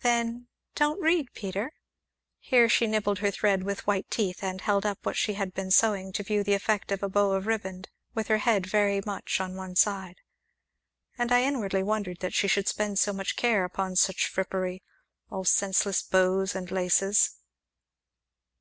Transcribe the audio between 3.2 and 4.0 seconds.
her thread with